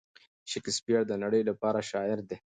شکسپیر 0.51 1.01
د 1.07 1.13
نړۍ 1.23 1.41
لپاره 1.49 1.79
شاعر 1.89 2.19
دی. 2.29 2.37